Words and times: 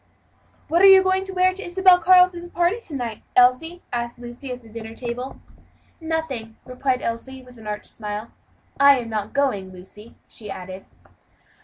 "What 0.67 0.81
are 0.81 0.87
you 0.87 1.03
going 1.03 1.23
to 1.25 1.31
wear 1.31 1.53
to 1.53 1.63
Isabel 1.63 1.99
Carleton's 1.99 2.49
party, 2.49 2.79
to 2.87 2.95
night, 2.95 3.21
Elsie?" 3.35 3.83
asked 3.93 4.17
Lucy, 4.17 4.51
at 4.51 4.63
the 4.63 4.67
dinner 4.69 4.95
table. 4.95 5.39
"Nothing," 5.99 6.57
replied 6.65 7.03
Elsie, 7.03 7.43
with 7.43 7.59
an 7.59 7.67
arch 7.67 7.85
smile, 7.85 8.31
"I 8.79 8.97
am 8.97 9.09
not 9.09 9.31
going, 9.33 9.71
Lucy," 9.71 10.15
she 10.27 10.49
added. 10.49 10.85